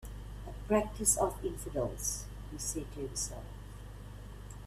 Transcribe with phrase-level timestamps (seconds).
[0.47, 3.43] "A practice of infidels," he said to himself.